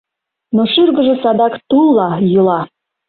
Но 0.55 0.61
шӱргыжӧ 0.71 1.15
садак 1.23 1.53
тулла 1.69 2.09
йӱла. 2.31 2.61